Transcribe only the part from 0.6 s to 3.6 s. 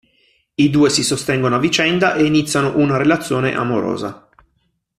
due si sostengono a vicenda e iniziano una relazione